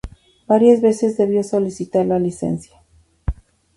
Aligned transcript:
Varias 0.47 0.81
veces 0.81 1.15
debió 1.15 1.43
solicitar 1.43 2.07
licencia. 2.07 2.81